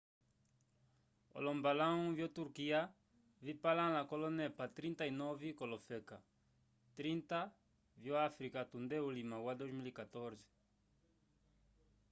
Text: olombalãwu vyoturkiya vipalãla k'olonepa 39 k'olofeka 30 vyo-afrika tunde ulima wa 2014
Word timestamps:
olombalãwu 1.37 2.05
vyoturkiya 2.17 2.79
vipalãla 3.45 4.01
k'olonepa 4.09 4.65
39 4.77 5.57
k'olofeka 5.57 6.17
30 6.97 7.41
vyo-afrika 8.01 8.59
tunde 8.71 8.97
ulima 9.09 9.37
wa 9.45 9.53
2014 9.57 10.45